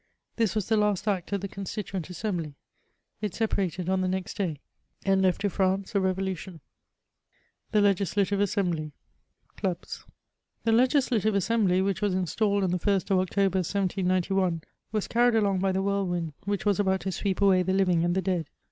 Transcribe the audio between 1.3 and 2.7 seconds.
of the Constituent Assembly;